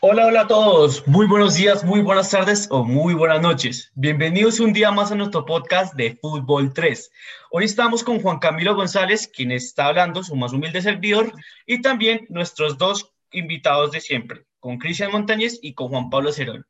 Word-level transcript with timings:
Hola, 0.00 0.26
hola 0.26 0.42
a 0.42 0.46
todos. 0.46 1.08
Muy 1.08 1.26
buenos 1.26 1.54
días, 1.54 1.82
muy 1.82 2.02
buenas 2.02 2.30
tardes 2.30 2.68
o 2.70 2.84
muy 2.84 3.14
buenas 3.14 3.40
noches. 3.40 3.90
Bienvenidos 3.94 4.60
un 4.60 4.74
día 4.74 4.90
más 4.90 5.10
a 5.10 5.14
nuestro 5.14 5.46
podcast 5.46 5.94
de 5.94 6.18
Fútbol 6.20 6.74
3. 6.74 7.10
Hoy 7.50 7.64
estamos 7.64 8.04
con 8.04 8.20
Juan 8.20 8.38
Camilo 8.38 8.74
González, 8.74 9.26
quien 9.26 9.52
está 9.52 9.86
hablando, 9.86 10.22
su 10.22 10.36
más 10.36 10.52
humilde 10.52 10.82
servidor, 10.82 11.32
y 11.64 11.80
también 11.80 12.26
nuestros 12.28 12.76
dos 12.76 13.14
invitados 13.32 13.90
de 13.90 14.02
siempre, 14.02 14.44
con 14.60 14.76
Cristian 14.76 15.12
Montañez 15.12 15.58
y 15.62 15.72
con 15.72 15.88
Juan 15.88 16.10
Pablo 16.10 16.30
Cerón. 16.30 16.66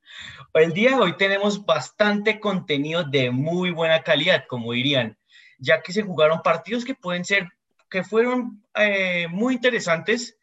El 0.55 0.73
día 0.73 0.91
de 0.91 1.03
hoy 1.03 1.17
tenemos 1.17 1.67
bastante 1.67 2.39
contenido 2.39 3.03
de 3.03 3.33
muy 3.33 3.73
buena 3.73 4.05
calidad, 4.05 4.45
como 4.49 4.71
dirían, 4.71 5.19
ya 5.59 5.83
que 5.83 5.93
se 5.93 6.03
jugaron 6.03 6.43
partidos 6.43 6.85
que 6.85 6.95
pueden 6.95 7.25
ser, 7.25 7.49
que 7.91 8.05
fueron 8.05 8.63
eh, 8.77 9.27
muy 9.29 9.55
interesantes 9.55 10.36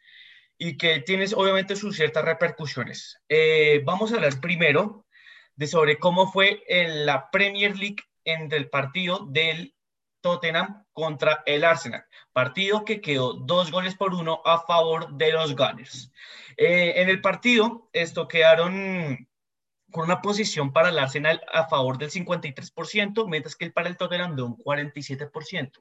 y 0.63 0.77
que 0.77 1.01
tienes 1.01 1.33
obviamente 1.33 1.75
sus 1.75 1.97
ciertas 1.97 2.23
repercusiones. 2.23 3.19
Eh, 3.27 3.81
vamos 3.83 4.11
a 4.11 4.15
hablar 4.15 4.39
primero 4.39 5.05
de 5.55 5.67
sobre 5.67 5.99
cómo 5.99 6.31
fue 6.31 6.63
en 6.67 7.05
la 7.05 7.29
Premier 7.31 7.75
League 7.75 7.97
en 8.23 8.49
el 8.49 8.69
partido 8.69 9.25
del 9.29 9.75
Tottenham 10.21 10.85
contra 10.93 11.43
el 11.47 11.65
Arsenal. 11.65 12.05
Partido 12.31 12.85
que 12.85 13.01
quedó 13.01 13.33
dos 13.33 13.71
goles 13.71 13.95
por 13.95 14.13
uno 14.13 14.41
a 14.45 14.61
favor 14.61 15.11
de 15.17 15.33
los 15.33 15.53
Gunners. 15.53 16.13
Eh, 16.55 16.93
en 16.95 17.09
el 17.09 17.19
partido, 17.19 17.89
esto 17.91 18.29
quedaron 18.29 19.27
con 19.93 20.05
una 20.05 20.21
posición 20.21 20.73
para 20.73 20.89
el 20.89 20.99
Arsenal 20.99 21.41
a 21.53 21.69
favor 21.69 21.97
del 21.97 22.09
53%, 22.09 23.29
mientras 23.29 23.55
que 23.55 23.69
para 23.69 23.87
el 23.87 23.95
Tottenham 23.95 24.35
de 24.35 24.41
un 24.41 24.57
47%. 24.57 25.79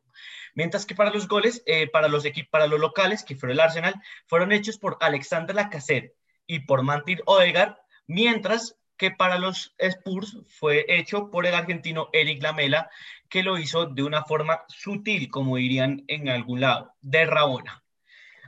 Mientras 0.55 0.87
que 0.87 0.95
para 0.95 1.11
los 1.11 1.27
goles, 1.27 1.63
eh, 1.67 1.89
para, 1.89 2.07
los 2.07 2.25
para 2.51 2.69
los 2.69 2.79
locales, 2.79 3.25
que 3.25 3.35
fueron 3.35 3.55
el 3.55 3.61
Arsenal, 3.61 3.95
fueron 4.27 4.53
hechos 4.53 4.79
por 4.79 4.99
Alexander 5.01 5.57
Lacazette 5.57 6.15
y 6.47 6.61
por 6.61 6.83
Martin 6.83 7.21
Odegaard, 7.25 7.79
mientras 8.07 8.77
que 8.97 9.11
para 9.11 9.39
los 9.39 9.75
Spurs 9.79 10.37
fue 10.47 10.85
hecho 10.87 11.31
por 11.31 11.47
el 11.47 11.55
argentino 11.55 12.09
Eric 12.13 12.43
Lamela, 12.43 12.91
que 13.29 13.43
lo 13.43 13.59
hizo 13.59 13.87
de 13.87 14.03
una 14.03 14.25
forma 14.25 14.63
sutil, 14.69 15.31
como 15.31 15.57
dirían 15.57 16.05
en 16.07 16.29
algún 16.29 16.61
lado, 16.61 16.93
de 17.01 17.25
Rabona. 17.25 17.83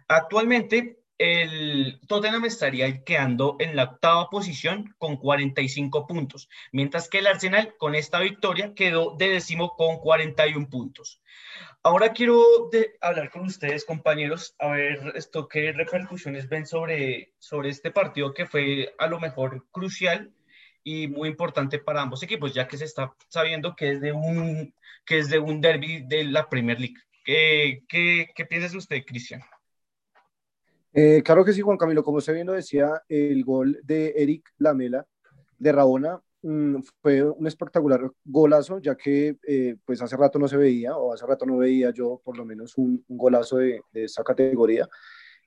Actualmente, 0.07 1.04
el 1.33 2.01
Tottenham 2.07 2.45
estaría 2.45 3.03
quedando 3.05 3.57
en 3.59 3.77
la 3.77 3.85
octava 3.85 4.29
posición 4.31 4.95
con 4.99 5.17
45 5.17 6.07
puntos, 6.07 6.49
mientras 6.73 7.09
que 7.09 7.19
el 7.19 7.27
Arsenal 7.27 7.75
con 7.79 7.95
esta 7.95 8.21
victoria 8.21 8.75
quedó 8.75 9.17
de 9.17 9.29
décimo 9.29 9.75
con 9.77 9.99
41 9.99 10.69
puntos. 10.69 11.21
Ahora 11.83 12.13
quiero 12.13 12.43
hablar 13.01 13.31
con 13.31 13.43
ustedes, 13.43 13.85
compañeros, 13.85 14.55
a 14.59 14.69
ver 14.69 15.13
esto 15.17 15.49
qué 15.49 15.73
repercusiones 15.73 16.49
ven 16.49 16.67
sobre, 16.67 17.33
sobre 17.39 17.69
este 17.69 17.91
partido 17.91 18.33
que 18.33 18.47
fue 18.47 18.95
a 18.99 19.07
lo 19.07 19.21
mejor 19.21 19.67
crucial 19.71 20.33
y 20.83 21.09
muy 21.09 21.29
importante 21.29 21.79
para 21.79 22.03
ambos 22.03 22.23
equipos, 22.23 22.55
ya 22.55 22.69
que 22.69 22.77
se 22.77 22.85
está 22.85 23.15
sabiendo 23.29 23.75
que 23.77 23.93
es 23.93 24.01
de 24.01 24.13
un, 24.13 24.75
que 25.05 25.19
es 25.19 25.29
de 25.29 25.39
un 25.39 25.61
derby 25.61 26.05
de 26.07 26.25
la 26.25 26.49
Premier 26.49 26.79
League. 26.79 26.97
¿Qué, 27.25 27.83
qué, 27.89 28.45
piensas 28.47 28.75
usted, 28.75 29.03
Cristian? 29.07 29.43
Eh, 30.97 31.23
claro 31.25 31.45
que 31.45 31.53
sí, 31.53 31.61
Juan 31.61 31.77
Camilo, 31.77 32.05
como 32.05 32.19
usted 32.19 32.35
bien 32.35 32.47
lo 32.47 32.53
decía, 32.53 33.03
el 33.09 33.45
gol 33.45 33.81
de 33.83 34.15
Eric 34.17 34.49
Lamela 34.59 35.05
de 35.59 35.73
Rabona 35.73 36.21
mm, 36.43 36.77
fue 37.03 37.21
un 37.29 37.49
espectacular 37.49 38.13
golazo, 38.25 38.79
ya 38.79 38.95
que 38.95 39.37
eh, 39.45 39.75
pues 39.85 40.01
hace 40.03 40.17
rato 40.17 40.39
no 40.39 40.47
se 40.47 40.57
veía, 40.57 40.97
o 40.97 41.13
hace 41.13 41.27
rato 41.27 41.47
no 41.47 41.57
veía 41.57 41.91
yo 41.91 42.21
por 42.25 42.39
lo 42.39 42.45
menos 42.45 42.79
un, 42.79 43.05
golazo 43.09 43.57
de, 43.57 43.81
de, 43.93 44.05
esa 44.05 44.23
categoría. 44.23 44.89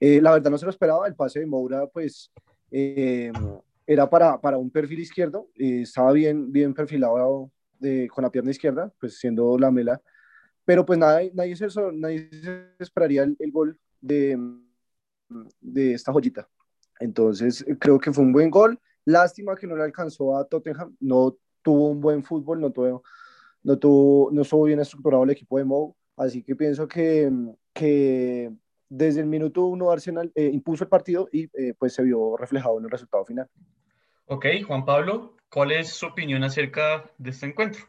Eh, 0.02 0.20
la 0.22 0.34
verdad 0.34 0.52
no 0.52 0.58
se 0.58 0.66
lo 0.66 0.72
esperaba, 0.72 1.08
el 1.08 1.16
pase 1.16 1.40
de 1.40 1.46
Moura 1.46 1.88
pues 1.88 2.30
era 2.70 4.10
para, 4.10 4.42
para 4.42 4.58
un 4.58 4.70
perfil 4.70 5.00
izquierdo, 5.00 5.48
estaba 5.56 6.12
bien, 6.12 6.52
bien 6.52 6.74
perfilado 6.74 7.50
con 8.10 8.22
la 8.22 8.30
pierna 8.30 8.52
izquierda, 8.52 8.92
pues 9.00 9.18
siendo 9.18 9.58
Lamela, 9.58 10.02
pero 10.66 10.86
pues 10.86 11.00
nadie, 11.00 11.32
nadie, 11.34 11.56
se, 11.56 11.68
nadie 11.94 12.30
se 12.30 12.68
esperaría 12.80 13.24
el 13.24 13.52
gol 13.54 13.80
de 14.02 14.38
de 15.60 15.94
esta 15.94 16.12
joyita. 16.12 16.48
Entonces, 17.00 17.66
creo 17.80 18.00
que 18.00 18.12
fue 18.12 18.24
un 18.24 18.34
buen 18.34 18.50
gol. 18.50 18.80
Lástima 19.06 19.56
que 19.56 19.68
no 19.68 19.76
le 19.76 19.84
alcanzó 19.84 20.38
a 20.38 20.46
Tottenham, 20.46 20.96
no 21.00 21.38
tuvo 21.62 21.90
un 21.90 22.02
buen 22.02 22.24
fútbol, 22.24 22.60
no 22.60 22.72
tuvo, 22.72 23.04
no 23.64 23.78
tuvo, 23.78 24.32
no 24.32 24.42
estuvo 24.42 24.64
bien 24.64 24.80
estructurado 24.80 25.24
el 25.24 25.30
equipo 25.30 25.58
de 25.58 25.66
Mou, 25.66 25.96
así 26.16 26.44
que 26.44 26.56
pienso 26.56 26.88
que, 26.88 27.32
que 27.74 28.52
desde 28.90 29.22
el 29.22 29.28
minuto 29.28 29.66
uno 29.66 29.92
Arsenal 29.92 30.32
eh, 30.36 30.50
impuso 30.54 30.84
el 30.84 30.90
partido 30.90 31.28
y 31.32 31.50
eh, 31.54 31.74
pues 31.78 31.94
se 31.94 32.04
vio 32.04 32.38
reflejado 32.38 32.80
en 32.80 32.86
el 32.86 32.92
resultado 32.92 33.26
final. 33.26 33.50
Ok, 34.26 34.46
Juan 34.66 34.86
Pablo, 34.86 35.36
¿cuál 35.50 35.72
es 35.72 35.90
su 35.90 36.06
opinión 36.06 36.44
acerca 36.44 37.10
de 37.18 37.30
este 37.30 37.46
encuentro? 37.46 37.86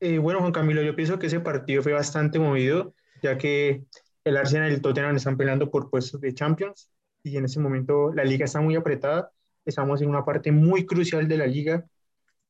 Eh, 0.00 0.18
bueno, 0.18 0.40
Juan 0.40 0.52
Camilo, 0.52 0.82
yo 0.82 0.96
pienso 0.96 1.18
que 1.18 1.26
ese 1.26 1.40
partido 1.40 1.82
fue 1.82 1.92
bastante 1.92 2.40
movido, 2.40 2.94
ya 3.22 3.38
que 3.38 3.84
el 4.24 4.36
Arsenal 4.36 4.70
y 4.70 4.74
el 4.74 4.82
Tottenham 4.82 5.16
están 5.16 5.36
peleando 5.36 5.70
por 5.70 5.90
puestos 5.90 6.20
de 6.20 6.34
Champions 6.34 6.90
y 7.22 7.36
en 7.36 7.44
ese 7.44 7.60
momento 7.60 8.12
la 8.12 8.24
liga 8.24 8.44
está 8.44 8.60
muy 8.60 8.76
apretada. 8.76 9.32
Estamos 9.64 10.02
en 10.02 10.08
una 10.08 10.24
parte 10.24 10.52
muy 10.52 10.86
crucial 10.86 11.28
de 11.28 11.36
la 11.36 11.46
liga 11.46 11.84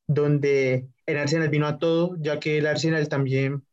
donde 0.07 0.87
el 1.05 1.17
Arsenal 1.17 1.49
vino 1.49 1.67
a 1.67 1.79
todo, 1.79 2.15
ya 2.19 2.39
que 2.39 2.57
el 2.57 2.67
Arsenal 2.67 3.07
también 3.07 3.63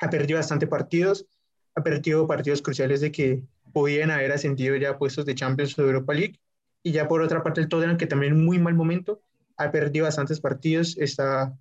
ha 0.00 0.10
perdido 0.10 0.38
bastante 0.38 0.66
partidos, 0.66 1.26
ha 1.74 1.82
perdido 1.82 2.26
partidos 2.26 2.62
cruciales 2.62 3.00
de 3.00 3.12
que 3.12 3.44
podían 3.72 4.10
haber 4.10 4.32
ascendido 4.32 4.76
ya 4.76 4.98
puestos 4.98 5.24
de 5.24 5.34
Champions 5.34 5.78
o 5.78 5.82
de 5.82 5.88
Europa 5.88 6.14
League. 6.14 6.40
Y 6.82 6.92
ya 6.92 7.06
por 7.08 7.22
otra 7.22 7.42
parte 7.42 7.60
el 7.60 7.68
Tottenham, 7.68 7.96
que 7.96 8.06
también 8.06 8.34
en 8.34 8.44
muy 8.44 8.58
mal 8.58 8.74
momento, 8.74 9.22
ha 9.56 9.70
perdido 9.70 10.04
bastantes 10.06 10.40
partidos, 10.40 10.96
está 10.98 11.56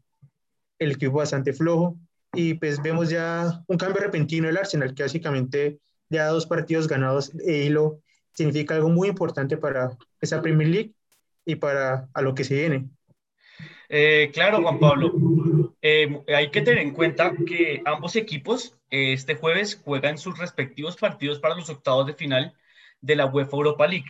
el 0.80 0.92
equipo 0.94 1.18
bastante 1.18 1.54
flojo, 1.54 1.98
y 2.34 2.54
pues 2.56 2.82
vemos 2.82 3.10
ya 3.10 3.64
un 3.68 3.78
cambio 3.78 4.02
repentino 4.02 4.48
del 4.48 4.58
Arsenal, 4.58 4.94
que 4.94 5.04
básicamente 5.04 5.80
ya 6.10 6.28
dos 6.28 6.46
partidos 6.46 6.88
ganados 6.88 7.36
de 7.36 7.66
hilo 7.66 8.02
significa 8.34 8.76
algo 8.76 8.90
muy 8.90 9.10
importante 9.10 9.58
para 9.58 9.98
esa 10.20 10.42
Premier 10.42 10.70
League 10.70 10.94
y 11.46 11.56
para 11.56 12.10
a 12.14 12.22
lo 12.22 12.34
que 12.34 12.44
se 12.44 12.56
viene. 12.56 12.90
Eh, 13.90 14.32
claro, 14.34 14.62
Juan 14.62 14.80
Pablo. 14.80 15.76
Eh, 15.82 16.24
hay 16.34 16.50
que 16.50 16.62
tener 16.62 16.80
en 16.80 16.94
cuenta 16.94 17.34
que 17.46 17.82
ambos 17.86 18.16
equipos 18.16 18.78
eh, 18.90 19.14
este 19.14 19.36
jueves 19.36 19.82
juegan 19.84 20.18
sus 20.18 20.38
respectivos 20.38 20.96
partidos 20.96 21.40
para 21.40 21.56
los 21.56 21.70
octavos 21.70 22.08
de 22.08 22.14
final 22.14 22.54
de 23.02 23.16
la 23.16 23.26
UEFA 23.26 23.58
Europa 23.58 23.88
League. 23.88 24.06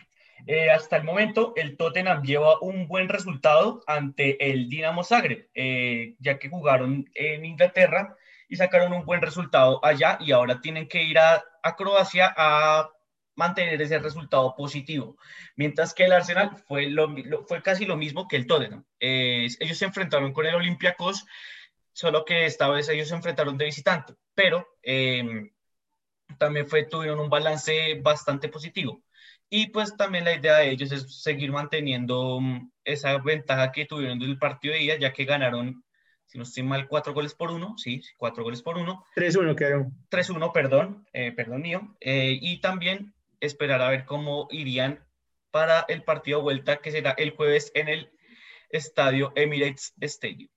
Eh, 0.46 0.70
hasta 0.70 0.96
el 0.96 1.04
momento, 1.04 1.52
el 1.56 1.76
Tottenham 1.76 2.22
lleva 2.22 2.60
un 2.60 2.88
buen 2.88 3.08
resultado 3.08 3.82
ante 3.86 4.50
el 4.50 4.68
Dinamo 4.68 5.04
Zagreb, 5.04 5.48
eh, 5.54 6.16
ya 6.18 6.38
que 6.38 6.48
jugaron 6.48 7.08
en 7.14 7.44
Inglaterra 7.44 8.16
y 8.48 8.56
sacaron 8.56 8.92
un 8.92 9.04
buen 9.04 9.22
resultado 9.22 9.84
allá 9.84 10.18
y 10.20 10.32
ahora 10.32 10.60
tienen 10.60 10.88
que 10.88 11.02
ir 11.02 11.18
a, 11.18 11.44
Croacia 11.76 12.34
a 12.36 12.90
mantener 13.36 13.80
ese 13.80 13.98
resultado 13.98 14.54
positivo. 14.56 15.16
Mientras 15.54 15.94
que 15.94 16.04
el 16.04 16.12
Arsenal 16.12 16.56
fue, 16.66 16.86
lo, 16.88 17.14
fue 17.46 17.62
casi 17.62 17.86
lo 17.86 17.96
mismo 17.96 18.26
que 18.26 18.36
el 18.36 18.46
Tottenham. 18.46 18.84
Eh, 18.98 19.46
ellos 19.60 19.78
se 19.78 19.84
enfrentaron 19.84 20.32
con 20.32 20.44
el 20.46 20.56
Olympiacos, 20.56 21.24
solo 21.92 22.24
que 22.24 22.46
esta 22.46 22.68
vez 22.68 22.88
ellos 22.88 23.08
se 23.08 23.14
enfrentaron 23.14 23.56
de 23.56 23.66
visitante, 23.66 24.14
pero 24.34 24.66
también 26.38 26.66
fue, 26.66 26.84
tuvieron 26.84 27.20
un 27.20 27.30
balance 27.30 28.00
bastante 28.02 28.48
positivo. 28.48 29.02
Y 29.54 29.66
pues 29.66 29.94
también 29.98 30.24
la 30.24 30.34
idea 30.34 30.56
de 30.56 30.70
ellos 30.70 30.90
es 30.92 31.22
seguir 31.22 31.52
manteniendo 31.52 32.40
mm, 32.40 32.70
esa 32.84 33.18
ventaja 33.18 33.70
que 33.70 33.84
tuvieron 33.84 34.18
del 34.18 34.38
partido 34.38 34.72
de 34.72 34.80
día, 34.80 34.98
ya 34.98 35.12
que 35.12 35.26
ganaron, 35.26 35.84
si 36.24 36.38
no 36.38 36.44
estoy 36.44 36.62
mal, 36.62 36.88
cuatro 36.88 37.12
goles 37.12 37.34
por 37.34 37.50
uno, 37.50 37.74
sí, 37.76 38.00
cuatro 38.16 38.44
goles 38.44 38.62
por 38.62 38.78
uno. 38.78 39.04
3-1 39.14 39.54
quedaron. 39.54 39.92
3-1, 40.08 40.52
perdón, 40.54 41.06
eh, 41.12 41.32
perdón 41.32 41.60
mío. 41.60 41.94
Eh, 42.00 42.38
y 42.40 42.62
también 42.62 43.12
esperar 43.40 43.82
a 43.82 43.90
ver 43.90 44.06
cómo 44.06 44.48
irían 44.50 45.04
para 45.50 45.84
el 45.86 46.02
partido 46.02 46.38
de 46.38 46.44
vuelta, 46.44 46.78
que 46.78 46.90
será 46.90 47.10
el 47.10 47.32
jueves 47.32 47.72
en 47.74 47.90
el 47.90 48.10
estadio 48.70 49.34
Emirates 49.36 49.92
Stadium. 50.00 50.48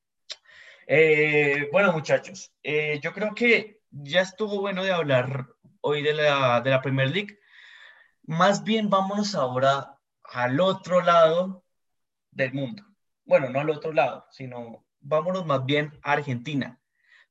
Eh, 0.87 1.67
bueno, 1.69 1.91
muchachos, 1.91 2.53
yo 2.63 3.11
creo 3.11 3.35
que 3.35 3.81
ya 3.91 4.21
estuvo 4.21 4.61
bueno 4.61 4.85
de 4.85 4.93
hablar 4.93 5.47
hoy 5.81 6.01
de 6.01 6.13
la, 6.13 6.61
de 6.61 6.69
la 6.69 6.81
Premier 6.81 7.09
League 7.09 7.39
más 8.27 8.63
bien 8.63 8.89
vámonos 8.89 9.35
ahora 9.35 9.99
al 10.23 10.59
otro 10.59 11.01
lado 11.01 11.63
del 12.31 12.53
mundo. 12.53 12.83
Bueno, 13.25 13.49
no 13.49 13.59
al 13.59 13.69
otro 13.69 13.93
lado, 13.93 14.25
sino 14.31 14.85
vámonos 14.99 15.45
más 15.45 15.65
bien 15.65 15.97
a 16.03 16.13
Argentina, 16.13 16.79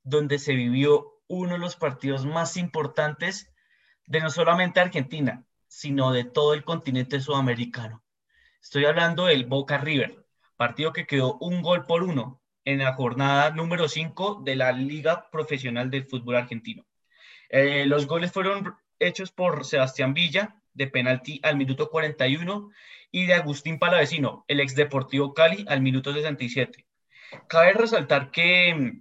donde 0.02 0.38
se 0.38 0.54
vivió 0.54 1.20
uno 1.26 1.52
de 1.52 1.58
los 1.58 1.76
partidos 1.76 2.26
más 2.26 2.56
importantes 2.56 3.52
de 4.06 4.20
no 4.20 4.30
solamente 4.30 4.80
Argentina, 4.80 5.44
sino 5.68 6.12
de 6.12 6.24
todo 6.24 6.54
el 6.54 6.64
continente 6.64 7.20
sudamericano. 7.20 8.02
Estoy 8.62 8.84
hablando 8.84 9.26
del 9.26 9.46
Boca 9.46 9.78
River, 9.78 10.24
partido 10.56 10.92
que 10.92 11.06
quedó 11.06 11.38
un 11.38 11.62
gol 11.62 11.86
por 11.86 12.02
uno 12.02 12.40
en 12.64 12.78
la 12.78 12.94
jornada 12.94 13.50
número 13.50 13.88
5 13.88 14.42
de 14.44 14.56
la 14.56 14.72
Liga 14.72 15.28
Profesional 15.30 15.90
del 15.90 16.06
Fútbol 16.06 16.36
Argentino. 16.36 16.86
Eh, 17.50 17.84
los 17.86 18.06
goles 18.06 18.32
fueron 18.32 18.76
hechos 18.98 19.32
por 19.32 19.64
Sebastián 19.64 20.14
Villa, 20.14 20.62
de 20.74 20.86
penalti 20.88 21.40
al 21.42 21.56
minuto 21.56 21.88
41 21.88 22.70
y 23.10 23.26
de 23.26 23.34
Agustín 23.34 23.78
Palavecino, 23.78 24.44
el 24.48 24.60
ex 24.60 24.74
Deportivo 24.74 25.34
Cali, 25.34 25.64
al 25.68 25.80
minuto 25.80 26.12
67. 26.12 26.84
Cabe 27.48 27.72
resaltar 27.72 28.30
que, 28.30 29.00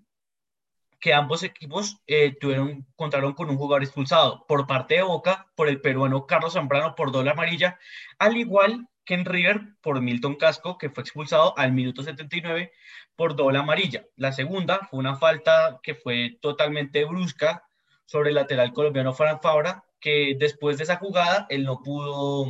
que 0.99 1.13
ambos 1.13 1.43
equipos 1.43 2.01
eh, 2.07 2.35
tuvieron, 2.39 2.85
contaron 2.95 3.33
con 3.33 3.49
un 3.49 3.57
jugador 3.57 3.83
expulsado 3.83 4.45
por 4.47 4.67
parte 4.67 4.95
de 4.95 5.03
Boca, 5.03 5.47
por 5.55 5.67
el 5.67 5.81
peruano 5.81 6.25
Carlos 6.27 6.53
Zambrano 6.53 6.95
por 6.95 7.11
doble 7.11 7.31
amarilla, 7.31 7.79
al 8.19 8.37
igual 8.37 8.87
que 9.05 9.15
en 9.15 9.25
River 9.25 9.61
por 9.81 9.99
Milton 10.01 10.35
Casco, 10.35 10.77
que 10.77 10.89
fue 10.89 11.03
expulsado 11.03 11.57
al 11.57 11.73
minuto 11.73 12.03
79 12.03 12.71
por 13.15 13.35
doble 13.35 13.59
amarilla. 13.59 14.05
La 14.15 14.31
segunda 14.31 14.87
fue 14.89 14.99
una 14.99 15.15
falta 15.15 15.79
que 15.83 15.95
fue 15.95 16.37
totalmente 16.41 17.03
brusca 17.05 17.65
sobre 18.05 18.29
el 18.29 18.35
lateral 18.35 18.73
colombiano 18.73 19.13
Fran 19.13 19.41
Fabra, 19.41 19.83
que 20.03 20.35
después 20.37 20.77
de 20.77 20.83
esa 20.83 20.97
jugada 20.97 21.47
él 21.49 21.63
no 21.63 21.81
pudo, 21.81 22.45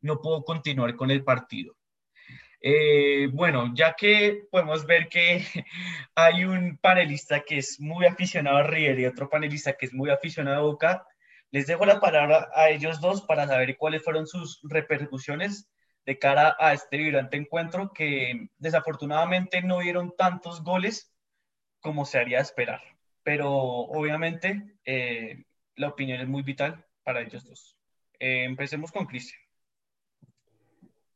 no 0.00 0.20
pudo 0.22 0.44
continuar 0.44 0.96
con 0.96 1.10
el 1.10 1.22
partido. 1.22 1.76
Eh, 2.62 3.28
bueno, 3.32 3.72
ya 3.74 3.94
que 3.94 4.44
podemos 4.50 4.86
ver 4.86 5.08
que 5.08 5.44
hay 6.14 6.44
un 6.44 6.78
panelista 6.78 7.40
que 7.40 7.58
es 7.58 7.80
muy 7.80 8.06
aficionado 8.06 8.58
a 8.58 8.62
River 8.62 8.98
y 9.00 9.06
otro 9.06 9.28
panelista 9.28 9.74
que 9.74 9.86
es 9.86 9.92
muy 9.94 10.10
aficionado 10.10 10.58
a 10.58 10.62
Boca, 10.62 11.06
les 11.50 11.66
dejo 11.66 11.84
la 11.84 12.00
palabra 12.00 12.48
a 12.54 12.70
ellos 12.70 13.00
dos 13.00 13.22
para 13.22 13.46
saber 13.46 13.76
cuáles 13.76 14.02
fueron 14.02 14.26
sus 14.26 14.60
repercusiones 14.62 15.68
de 16.06 16.18
cara 16.18 16.56
a 16.58 16.72
este 16.72 16.96
vibrante 16.96 17.36
encuentro 17.36 17.92
que 17.92 18.48
desafortunadamente 18.58 19.62
no 19.62 19.80
dieron 19.80 20.14
tantos 20.16 20.62
goles 20.62 21.12
como 21.80 22.06
se 22.06 22.18
haría 22.18 22.40
esperar. 22.40 22.80
Pero 23.22 23.50
obviamente 23.52 24.76
eh, 24.84 25.44
la 25.80 25.88
opinión 25.88 26.20
es 26.20 26.28
muy 26.28 26.42
vital 26.42 26.84
para 27.02 27.22
ellos 27.22 27.44
dos. 27.44 27.76
Eh, 28.18 28.44
empecemos 28.44 28.92
con 28.92 29.06
Cristian. 29.06 29.40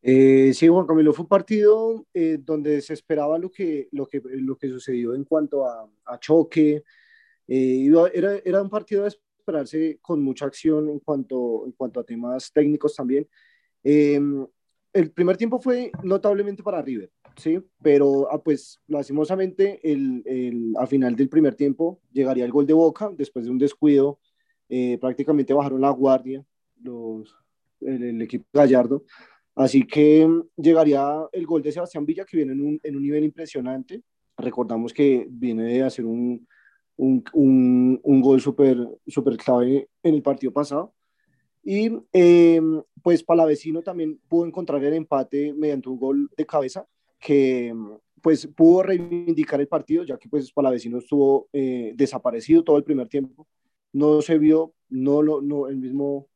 Eh, 0.03 0.53
sí, 0.53 0.69
Juan 0.69 0.87
Camilo, 0.87 1.13
fue 1.15 1.23
un 1.23 1.29
partido 1.29 2.07
donde 2.41 2.83
se 2.83 2.93
esperaba 2.93 3.39
lo 3.39 3.51
que, 3.51 3.89
lo 3.93 4.07
que, 4.07 4.21
lo 4.23 4.57
que 4.57 4.69
sucedió 4.69 5.15
en 5.15 5.25
cuanto 5.25 5.67
a, 5.67 5.89
a 6.05 6.19
choque. 6.19 6.85
era, 7.47 8.37
era 8.45 8.63
un 8.63 8.69
partido 8.69 9.03
de 9.03 9.09
esperarse 9.09 9.99
con 10.01 10.23
mucha 10.23 10.47
acción 10.47 10.89
en 10.89 10.99
cuanto, 10.99 11.65
en 11.67 11.73
cuanto 11.73 12.01
a 12.01 12.05
temas 12.05 12.53
técnicos 12.53 12.95
también. 12.95 13.29
Em, 13.83 14.47
el 14.95 15.11
primer 15.11 15.37
tiempo 15.37 15.61
fue 15.61 15.93
notablemente 16.03 16.63
para 16.63 16.81
River, 16.81 17.11
¿sí? 17.37 17.61
Pero 17.83 18.29
ah, 18.31 18.43
pues 18.43 18.81
lastimosamente 18.87 19.81
el, 19.83 20.23
el, 20.25 20.75
a 20.79 20.87
final 20.87 21.15
del 21.17 21.29
primer 21.29 21.55
tiempo 21.55 22.01
llegaría 22.13 22.45
el 22.45 22.53
gol 22.53 22.67
de 22.67 22.73
Boca 22.73 23.11
después 23.15 23.45
de 23.45 23.51
un 23.51 23.59
descuido, 23.59 24.19
eh, 24.69 24.99
prácticamente 25.01 25.53
bajaron 25.53 25.81
la 25.81 25.91
guardia 25.91 26.45
los, 26.83 27.35
el, 27.81 28.21
equipo 28.23 28.45
Gallardo, 28.53 29.05
así 29.55 29.87
que 29.87 30.27
mm, 30.27 30.43
llegaría 30.57 31.27
el 31.33 31.47
gol 31.47 31.63
de 31.63 31.73
Sebastián 31.73 32.05
Villa 32.05 32.25
que 32.25 32.37
viene 32.37 32.53
en 32.53 32.61
un, 32.61 32.81
en 32.83 32.97
un 32.97 33.03
nivel 33.03 33.25
impresionante, 33.25 34.03
recordamos 34.37 34.93
que 34.93 35.27
viene 35.31 35.65
de 35.65 35.83
hacer 35.83 36.05
un, 36.05 36.47
un, 36.97 37.25
un, 37.33 38.01
un 38.03 38.21
gol 38.21 38.41
súper 38.41 38.77
super 39.07 39.37
clave 39.37 39.89
en 40.03 40.15
el 40.15 40.23
partido 40.23 40.53
pasado. 40.53 40.95
Y 41.65 41.91
eh, 42.13 42.61
pues 43.03 43.23
Palavecino 43.23 43.83
también 43.83 44.21
pudo 44.29 44.47
encontrar 44.47 44.85
el 44.85 44.93
empate 44.93 45.55
mediante 45.55 45.89
un 45.89 45.99
gol 45.99 46.31
de 46.37 46.45
cabeza 46.45 46.87
que 47.19 47.75
pues 48.21 48.47
pudo 48.47 48.83
reivindicar 48.83 49.61
el 49.61 49.69
partido, 49.69 50.05
ya 50.05 50.19
que 50.19 50.29
pues 50.29 50.53
Palavecino 50.53 50.99
estuvo 50.99 51.49
eh, 51.53 51.93
desaparecido 51.95 52.63
todo 52.63 52.77
el 52.77 52.85
primer 52.85 53.09
tiempo. 53.09 53.47
No 53.95 54.21
se 54.21 54.39
vio, 54.39 54.75
no 54.91 55.23
lo, 55.23 55.41
no, 55.41 55.69
el, 55.69 55.77
mismo, 55.77 56.29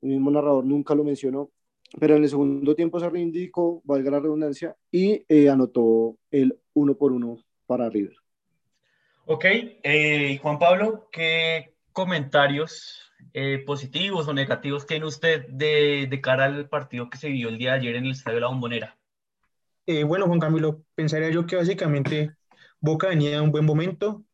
el 0.00 0.10
mismo 0.10 0.30
narrador 0.30 0.64
nunca 0.64 0.94
lo 0.94 1.04
mencionó, 1.04 1.50
pero 1.98 2.16
en 2.16 2.22
el 2.22 2.28
segundo 2.28 2.74
tiempo 2.74 2.98
se 3.00 3.10
reivindicó, 3.10 3.82
valga 3.84 4.12
la 4.12 4.20
redundancia, 4.20 4.76
y 4.90 5.24
eh, 5.28 5.48
anotó 5.48 6.16
el 6.30 6.58
uno 6.72 6.94
por 6.94 7.12
uno 7.12 7.38
para 7.66 7.90
River. 7.90 8.16
Ok, 9.26 9.44
eh, 9.44 10.38
Juan 10.42 10.58
Pablo, 10.58 11.08
¿qué 11.12 11.74
comentarios 11.92 13.12
eh, 13.32 13.62
positivos 13.64 14.26
o 14.26 14.34
negativos 14.34 14.86
tiene 14.86 15.06
usted 15.06 15.46
de, 15.48 16.06
de, 16.08 16.20
cara 16.20 16.46
al 16.46 16.68
partido 16.68 17.10
que 17.10 17.18
se 17.18 17.28
vio 17.28 17.48
el 17.48 17.58
día 17.58 17.72
de 17.72 17.78
ayer 17.78 17.96
en 17.96 18.06
el 18.06 18.12
Estadio 18.12 18.36
de 18.36 18.40
la 18.40 18.48
Bombonera? 18.48 18.98
Eh, 19.86 20.04
bueno, 20.04 20.26
Juan 20.26 20.40
Camilo, 20.40 20.84
pensaría 20.94 21.30
yo 21.30 21.46
que 21.46 21.56
básicamente 21.56 22.32
Boca 22.80 23.08
venía 23.08 23.36
en 23.36 23.42
un 23.42 23.52
buen 23.52 23.64
momento. 23.64 24.24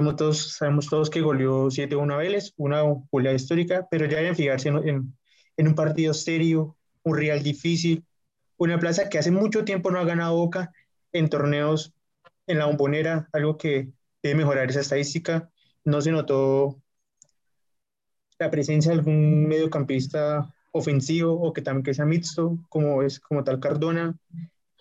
Eh, 0.00 0.14
todos, 0.16 0.52
sabemos 0.54 0.88
todos 0.88 1.10
que 1.10 1.20
goleó 1.20 1.70
7-1 1.70 2.14
a 2.14 2.16
Vélez, 2.16 2.52
una 2.56 2.82
goleada 3.10 3.36
histórica, 3.36 3.86
pero 3.90 4.06
ya 4.06 4.18
deben 4.18 4.36
fijarse 4.36 4.68
en, 4.68 4.88
en, 4.88 5.18
en 5.56 5.68
un 5.68 5.74
partido 5.74 6.14
serio, 6.14 6.76
un 7.02 7.16
real 7.16 7.42
difícil, 7.42 8.04
una 8.56 8.78
plaza 8.78 9.08
que 9.08 9.18
hace 9.18 9.30
mucho 9.30 9.64
tiempo 9.64 9.90
no 9.90 9.98
ha 9.98 10.04
ganado 10.04 10.36
Boca 10.36 10.72
en 11.12 11.28
torneos 11.28 11.94
en 12.46 12.58
la 12.58 12.66
bombonera, 12.66 13.28
algo 13.32 13.56
que 13.56 13.88
debe 14.22 14.36
mejorar 14.36 14.68
esa 14.68 14.80
estadística. 14.80 15.50
No 15.84 16.00
se 16.00 16.10
notó 16.10 16.82
la 18.38 18.50
presencia 18.50 18.92
de 18.92 18.98
algún 18.98 19.46
mediocampista 19.46 20.52
ofensivo 20.72 21.32
o 21.32 21.52
que 21.52 21.62
también 21.62 21.84
que 21.84 21.94
sea 21.94 22.04
mixto, 22.04 22.58
como 22.68 23.02
es 23.02 23.20
como 23.20 23.44
tal 23.44 23.60
Cardona. 23.60 24.16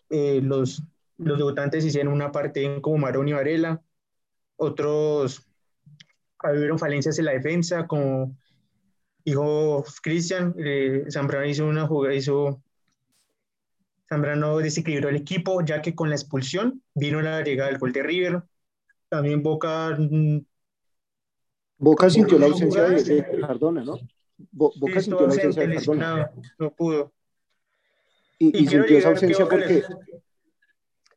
Eh, 0.10 0.42
los, 0.44 0.84
los 1.18 1.38
debutantes 1.38 1.86
hicieron 1.86 2.14
una 2.14 2.32
parte 2.32 2.82
como 2.82 2.98
Marón 2.98 3.30
y 3.30 3.34
Varela. 3.34 3.82
Otros 4.62 5.48
hubieron 6.44 6.78
falencias 6.78 7.18
en 7.18 7.26
la 7.26 7.32
defensa, 7.32 7.88
como 7.88 8.36
dijo 9.24 9.84
Cristian, 10.02 10.54
eh, 10.58 11.06
Zambrano 11.10 11.46
hizo 11.46 11.66
una 11.66 11.88
jugada, 11.88 12.14
hizo 12.14 12.62
Zambrano 14.10 14.58
desequilibró 14.58 15.10
el 15.10 15.16
equipo, 15.18 15.64
ya 15.64 15.82
que 15.82 15.96
con 15.96 16.10
la 16.10 16.16
expulsión 16.16 16.82
vino 16.96 17.22
la 17.22 17.42
llegada 17.42 17.70
del 17.70 17.80
gol 17.80 17.94
de 17.94 18.04
River. 18.04 18.44
También 19.08 19.44
Boca. 19.44 19.96
Mm, 19.98 20.40
Boca 21.78 22.10
sintió 22.10 22.40
la 22.40 22.48
ausencia 22.48 22.84
de, 22.84 23.40
Cardona, 23.40 23.84
¿no? 23.84 24.00
Boca 24.52 25.00
sintió 25.00 25.28
la 25.28 25.34
ausencia 25.34 25.68
de 25.68 25.76
Cardona. 25.76 26.32
No 26.58 26.72
pudo. 26.72 27.14
Y, 28.40 28.68
sintió 28.68 28.98
esa 28.98 29.10
ausencia 29.10 29.48
porque. 29.48 29.84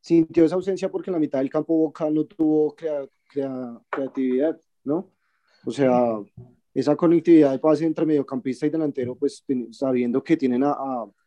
Sintió 0.00 0.44
esa 0.44 0.56
ausencia 0.56 0.90
porque 0.90 1.10
en 1.10 1.14
la 1.14 1.20
mitad 1.20 1.38
del 1.38 1.50
campo 1.50 1.74
Boca 1.74 2.10
no 2.10 2.24
tuvo 2.24 2.74
creatividad, 3.90 4.60
¿no? 4.84 5.10
O 5.64 5.70
sea, 5.70 6.18
esa 6.74 6.96
conectividad 6.96 7.52
de 7.52 7.58
pase 7.58 7.84
entre 7.84 8.06
mediocampista 8.06 8.66
y 8.66 8.70
delantero, 8.70 9.14
pues 9.14 9.44
sabiendo 9.70 10.22
que 10.22 10.36
tienen 10.36 10.64
a, 10.64 10.72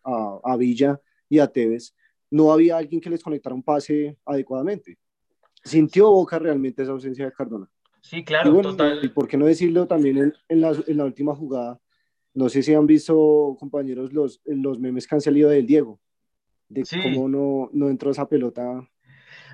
a, 0.03 0.39
a 0.43 0.57
Villa 0.57 0.99
y 1.29 1.39
a 1.39 1.47
Tevez, 1.47 1.95
no 2.31 2.51
había 2.51 2.77
alguien 2.77 2.99
que 2.99 3.09
les 3.09 3.23
conectara 3.23 3.55
un 3.55 3.63
pase 3.63 4.17
adecuadamente. 4.25 4.97
¿Sintió 5.63 6.11
Boca 6.11 6.37
realmente 6.37 6.83
esa 6.83 6.91
ausencia 6.91 7.25
de 7.25 7.31
Cardona? 7.31 7.69
Sí, 8.01 8.23
claro, 8.23 8.61
total. 8.61 8.99
Y 9.03 9.09
por 9.09 9.27
qué 9.27 9.35
no 9.35 9.47
decirlo 9.47 9.87
también 9.87 10.17
en, 10.17 10.33
en, 10.47 10.61
la, 10.61 10.75
en, 10.85 10.97
la, 10.97 11.05
última 11.05 11.35
jugada, 11.35 11.79
no 12.35 12.49
sé 12.49 12.61
si 12.61 12.73
han 12.73 12.85
visto, 12.85 13.57
compañeros, 13.59 14.13
los, 14.13 14.41
los 14.45 14.79
memes 14.79 15.07
que 15.07 15.15
han 15.15 15.21
salido 15.21 15.49
del 15.49 15.65
Diego, 15.65 15.99
de 16.69 16.83
cómo 17.01 17.27
no, 17.27 17.69
no 17.73 17.89
entró 17.89 18.11
esa 18.11 18.29
pelota. 18.29 18.87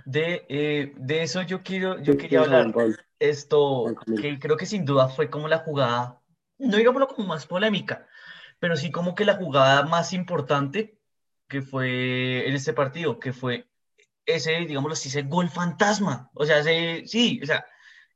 De, 0.06 0.46
eh, 0.50 0.94
de 0.98 1.24
eso 1.24 1.42
yo, 1.44 1.64
quiero, 1.64 2.02
yo 2.02 2.18
quería 2.18 2.42
hablar. 2.42 2.74
Esto, 3.20 3.86
que 4.20 4.40
creo 4.40 4.58
que 4.58 4.66
sin 4.66 4.84
duda 4.84 5.08
fue 5.08 5.30
como 5.30 5.48
la 5.48 5.60
jugada, 5.60 6.20
no 6.58 6.78
digámoslo 6.78 7.08
como 7.08 7.28
más 7.28 7.46
polémica, 7.46 8.08
pero 8.60 8.76
sí 8.76 8.92
como 8.92 9.14
que 9.14 9.26
la 9.26 9.36
jugada 9.36 9.84
más 9.84 10.14
importante 10.14 10.98
que 11.48 11.62
fue 11.62 12.48
en 12.48 12.56
este 12.56 12.74
partido, 12.74 13.20
que 13.20 13.34
fue 13.34 13.68
ese, 14.26 14.52
digámoslo 14.66 14.94
así, 14.94 15.10
ese 15.10 15.24
gol 15.24 15.50
fantasma. 15.50 16.32
O 16.34 16.46
sea, 16.46 16.60
ese, 16.60 17.06
sí, 17.06 17.40
o 17.44 17.46
sea, 17.46 17.66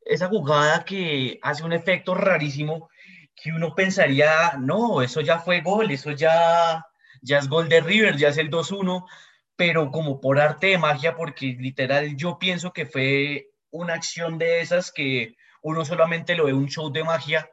esa 0.05 0.27
jugada 0.27 0.85
que 0.85 1.39
hace 1.41 1.63
un 1.63 1.73
efecto 1.73 2.15
rarísimo 2.15 2.89
que 3.35 3.51
uno 3.51 3.75
pensaría, 3.75 4.53
no, 4.57 5.01
eso 5.01 5.21
ya 5.21 5.39
fue 5.39 5.61
gol, 5.61 5.91
eso 5.91 6.11
ya, 6.11 6.85
ya 7.21 7.39
es 7.39 7.49
gol 7.49 7.67
de 7.67 7.81
River, 7.81 8.15
ya 8.15 8.29
es 8.29 8.37
el 8.37 8.49
2-1, 8.49 9.05
pero 9.55 9.91
como 9.91 10.19
por 10.21 10.39
arte 10.39 10.67
de 10.67 10.77
magia, 10.77 11.15
porque 11.15 11.55
literal 11.59 12.15
yo 12.15 12.39
pienso 12.39 12.73
que 12.73 12.85
fue 12.85 13.49
una 13.71 13.93
acción 13.93 14.37
de 14.37 14.61
esas 14.61 14.91
que 14.91 15.35
uno 15.61 15.85
solamente 15.85 16.35
lo 16.35 16.45
ve 16.45 16.53
un 16.53 16.67
show 16.67 16.91
de 16.91 17.03
magia, 17.03 17.49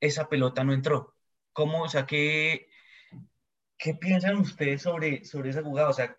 esa 0.00 0.28
pelota 0.28 0.64
no 0.64 0.72
entró. 0.72 1.14
¿Cómo? 1.52 1.82
O 1.82 1.88
sea, 1.88 2.06
que 2.06 2.68
¿Qué 3.78 3.94
piensan 3.94 4.38
ustedes 4.38 4.82
sobre, 4.82 5.24
sobre 5.24 5.50
esa 5.50 5.62
jugada? 5.62 5.88
O 5.88 5.92
sea, 5.92 6.18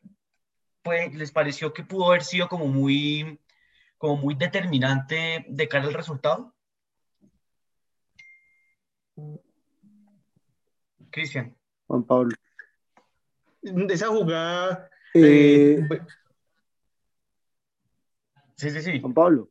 pues, 0.81 1.13
¿les 1.13 1.31
pareció 1.31 1.73
que 1.73 1.83
pudo 1.83 2.07
haber 2.07 2.23
sido 2.23 2.47
como 2.47 2.67
muy, 2.67 3.37
como 3.97 4.15
muy 4.15 4.35
determinante 4.35 5.45
de 5.47 5.67
cara 5.67 5.85
al 5.85 5.93
resultado? 5.93 6.55
Cristian. 11.11 11.53
Juan 11.87 12.03
Pablo. 12.05 12.35
Esa 13.89 14.07
jugada. 14.07 14.89
Eh, 15.13 15.79
sí, 18.55 18.69
sí, 18.71 18.81
sí. 18.81 18.99
Juan 19.01 19.13
Pablo. 19.13 19.49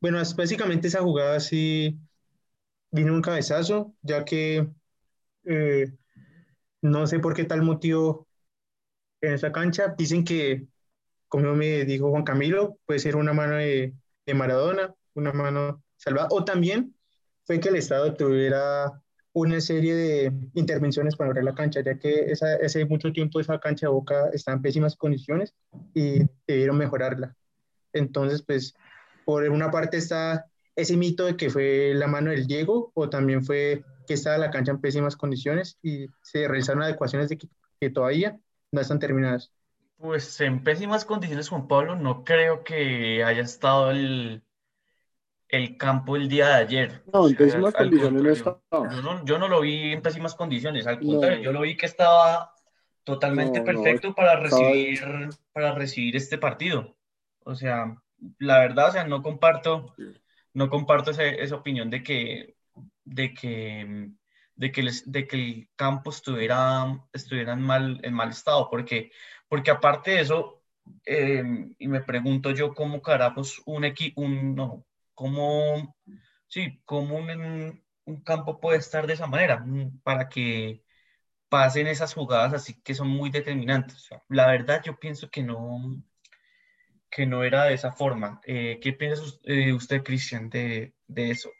Bueno, 0.00 0.18
básicamente 0.36 0.88
esa 0.88 1.02
jugada 1.02 1.40
sí 1.40 1.98
vino 2.90 3.14
un 3.14 3.22
cabezazo, 3.22 3.94
ya 4.02 4.24
que 4.26 4.68
Eh, 5.44 5.86
no 6.82 7.06
sé 7.08 7.20
por 7.20 7.34
qué 7.34 7.44
tal 7.44 7.62
motivo 7.62 8.28
en 9.22 9.34
esa 9.34 9.52
cancha. 9.52 9.94
Dicen 9.98 10.24
que, 10.24 10.66
como 11.28 11.54
me 11.56 11.84
dijo 11.86 12.10
Juan 12.10 12.24
Camilo, 12.24 12.78
puede 12.86 13.00
ser 13.00 13.16
una 13.16 13.32
mano 13.34 13.56
de, 13.56 13.94
de 14.26 14.34
Maradona, 14.34 14.94
una 15.14 15.32
mano 15.34 15.84
salvada, 15.96 16.28
o 16.32 16.44
también 16.44 16.96
fue 17.44 17.60
que 17.60 17.70
el 17.70 17.76
Estado 17.76 18.14
tuviera 18.16 19.01
una 19.34 19.60
serie 19.60 19.94
de 19.94 20.32
intervenciones 20.54 21.16
para 21.16 21.30
abrir 21.30 21.44
la 21.44 21.54
cancha, 21.54 21.80
ya 21.80 21.98
que 21.98 22.30
esa, 22.30 22.54
hace 22.64 22.84
mucho 22.84 23.12
tiempo 23.12 23.40
esa 23.40 23.58
cancha 23.58 23.86
de 23.86 23.92
Boca 23.92 24.28
está 24.32 24.52
en 24.52 24.62
pésimas 24.62 24.96
condiciones 24.96 25.54
y 25.94 26.26
debieron 26.46 26.76
mejorarla. 26.76 27.34
Entonces, 27.92 28.42
pues, 28.42 28.74
por 29.24 29.48
una 29.48 29.70
parte 29.70 29.96
está 29.96 30.46
ese 30.76 30.96
mito 30.96 31.26
de 31.26 31.36
que 31.36 31.50
fue 31.50 31.92
la 31.94 32.06
mano 32.06 32.30
del 32.30 32.46
Diego, 32.46 32.90
o 32.94 33.08
también 33.08 33.44
fue 33.44 33.84
que 34.06 34.14
estaba 34.14 34.38
la 34.38 34.50
cancha 34.50 34.72
en 34.72 34.80
pésimas 34.80 35.16
condiciones 35.16 35.78
y 35.82 36.06
se 36.22 36.48
realizaron 36.48 36.82
adecuaciones 36.82 37.28
de 37.28 37.38
que, 37.38 37.48
que 37.80 37.90
todavía 37.90 38.38
no 38.70 38.80
están 38.80 38.98
terminadas. 38.98 39.52
Pues 39.98 40.40
en 40.40 40.64
pésimas 40.64 41.04
condiciones, 41.04 41.48
Juan 41.48 41.68
Pablo, 41.68 41.94
no 41.94 42.24
creo 42.24 42.64
que 42.64 43.22
haya 43.22 43.42
estado 43.42 43.90
el, 43.92 44.42
el 45.52 45.76
campo 45.76 46.16
el 46.16 46.28
día 46.28 46.48
de 46.48 46.54
ayer. 46.54 47.02
No, 47.12 47.28
en 47.28 47.36
pésimas 47.36 47.74
condiciones 47.74 48.22
no 48.22 48.30
estaba. 48.30 48.60
Yo 48.70 49.02
no, 49.02 49.24
yo 49.24 49.38
no, 49.38 49.48
lo 49.48 49.60
vi 49.60 49.92
en 49.92 50.00
pésimas 50.00 50.34
condiciones, 50.34 50.86
al 50.86 50.98
contrario, 50.98 51.42
yo 51.42 51.52
lo 51.52 51.60
vi 51.60 51.76
que 51.76 51.86
estaba 51.86 52.54
totalmente 53.04 53.60
perfecto 53.60 54.14
para 54.14 54.36
recibir, 54.36 55.28
para 55.52 55.74
recibir 55.74 56.16
este 56.16 56.38
partido. 56.38 56.96
O 57.44 57.54
sea, 57.54 58.00
la 58.38 58.60
verdad, 58.60 58.88
o 58.88 58.92
sea, 58.92 59.04
no 59.04 59.22
comparto, 59.22 59.94
no 60.54 60.70
comparto 60.70 61.10
esa 61.10 61.54
opinión 61.54 61.90
de 61.90 62.02
que, 62.02 62.56
de 63.04 63.34
que, 63.34 64.08
de 64.54 64.72
que, 64.72 64.82
les, 64.82 65.12
de 65.12 65.26
que 65.26 65.36
el 65.36 65.68
campo 65.76 66.10
estuviera, 66.10 66.98
estuviera 67.12 67.52
en, 67.52 67.60
mal, 67.60 68.00
en 68.02 68.14
mal 68.14 68.30
estado, 68.30 68.70
porque, 68.70 69.12
porque 69.48 69.70
aparte 69.70 70.12
de 70.12 70.20
eso, 70.20 70.62
eh, 71.04 71.44
y 71.78 71.88
me 71.88 72.00
pregunto 72.00 72.52
yo 72.52 72.72
cómo 72.74 73.02
carajos 73.02 73.60
un 73.66 73.84
equipo, 73.84 74.22
un, 74.22 74.54
no, 74.54 74.86
cómo, 75.14 75.96
sí, 76.48 76.80
cómo 76.84 77.16
un, 77.16 77.82
un, 78.04 78.22
campo 78.22 78.60
puede 78.60 78.78
estar 78.78 79.06
de 79.06 79.14
esa 79.14 79.26
manera 79.26 79.58
mm, 79.60 80.00
para 80.02 80.28
que 80.28 80.84
pasen 81.48 81.86
esas 81.86 82.14
jugadas 82.14 82.54
así 82.54 82.80
que 82.82 82.94
son 82.94 83.08
muy 83.08 83.30
determinantes. 83.30 84.08
la 84.28 84.46
verdad 84.48 84.82
yo 84.84 84.98
pienso 84.98 85.30
que 85.30 85.42
no, 85.42 86.02
que 87.12 87.26
no 87.26 87.44
era 87.44 87.66
de 87.66 87.74
esa 87.74 87.92
forma. 87.92 88.40
Eh, 88.46 88.80
¿Qué 88.82 88.94
piensa 88.94 89.22
eh, 89.44 89.72
usted, 89.72 90.02
Cristian, 90.02 90.48
de, 90.48 90.94
de, 91.06 91.30
eso? 91.30 91.50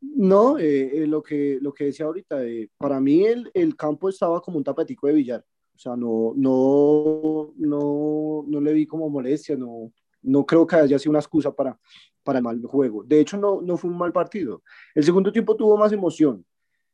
No, 0.00 0.58
eh, 0.58 1.06
lo, 1.06 1.22
que, 1.22 1.58
lo 1.60 1.72
que 1.72 1.84
decía 1.84 2.06
ahorita, 2.06 2.40
para 2.76 3.00
mí 3.00 3.24
el, 3.24 3.50
el, 3.54 3.74
campo 3.76 4.10
estaba 4.10 4.40
como 4.42 4.58
un 4.58 4.64
tapetico 4.64 5.06
de 5.06 5.14
billar. 5.14 5.44
O 5.74 5.78
sea, 5.78 5.96
no, 5.96 6.34
no, 6.36 7.54
no, 7.56 8.44
no 8.46 8.60
le 8.60 8.72
vi 8.74 8.86
como 8.86 9.08
molestia, 9.08 9.56
no, 9.56 9.92
no 10.22 10.44
creo 10.44 10.66
que 10.66 10.76
haya 10.76 10.98
sido 10.98 11.10
una 11.10 11.20
excusa 11.20 11.52
para, 11.52 11.78
para 12.22 12.38
el 12.38 12.44
mal 12.44 12.60
juego. 12.62 13.04
De 13.04 13.20
hecho, 13.20 13.36
no, 13.36 13.60
no 13.62 13.76
fue 13.76 13.90
un 13.90 13.98
mal 13.98 14.12
partido. 14.12 14.62
El 14.94 15.04
segundo 15.04 15.32
tiempo 15.32 15.56
tuvo 15.56 15.76
más 15.76 15.92
emoción. 15.92 16.44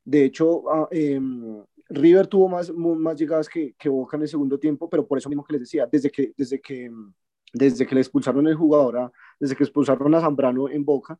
De 0.04 0.24
hecho, 0.24 0.70
ah, 0.70 0.88
em, 0.90 1.62
River 1.88 2.26
tuvo 2.26 2.48
más, 2.48 2.72
más 2.72 3.18
llegadas 3.18 3.48
que, 3.48 3.74
que, 3.78 3.88
Boca 3.88 4.16
en 4.16 4.22
el 4.22 4.28
segundo 4.28 4.58
tiempo, 4.58 4.88
pero 4.88 5.06
por 5.06 5.18
eso 5.18 5.28
mismo 5.28 5.44
que 5.44 5.54
les 5.54 5.62
decía, 5.62 5.86
desde 5.90 6.10
que, 6.10 6.32
desde 6.36 6.60
que, 6.60 6.90
desde 7.52 7.86
que 7.86 7.94
le 7.94 8.00
expulsaron 8.00 8.46
el 8.46 8.54
jugador, 8.54 9.12
desde 9.38 9.56
que 9.56 9.64
expulsaron 9.64 10.14
a 10.14 10.20
Zambrano 10.20 10.68
en 10.68 10.84
Boca, 10.84 11.18